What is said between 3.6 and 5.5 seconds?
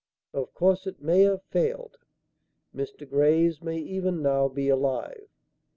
may even now be alive.